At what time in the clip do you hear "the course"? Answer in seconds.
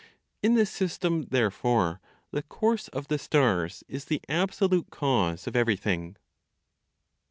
2.31-2.87